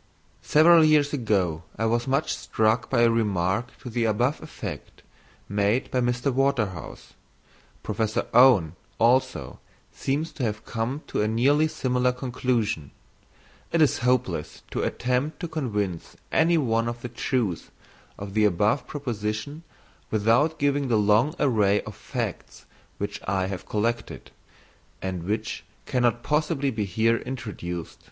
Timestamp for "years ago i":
0.82-1.84